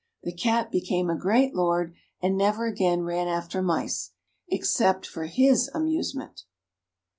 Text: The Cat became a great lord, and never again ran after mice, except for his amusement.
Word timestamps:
The 0.23 0.33
Cat 0.33 0.71
became 0.71 1.11
a 1.11 1.15
great 1.15 1.53
lord, 1.53 1.93
and 2.23 2.35
never 2.35 2.65
again 2.65 3.03
ran 3.03 3.27
after 3.27 3.61
mice, 3.61 4.13
except 4.47 5.05
for 5.05 5.25
his 5.25 5.67
amusement. 5.75 6.45